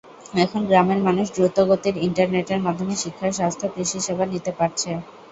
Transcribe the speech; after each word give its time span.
এখন 0.43 0.61
গ্রামের 0.65 0.99
মানুষ 1.07 1.27
দ্রুতগতির 1.31 1.95
ইন্টারনেটের 1.99 2.59
মাধ্যমে 2.61 2.95
শিক্ষা, 2.95 3.27
স্বাস্থ্য, 3.31 3.65
কৃষিসেবা 3.73 4.25
নিতে 4.27 4.51
পারছে। 4.59 4.89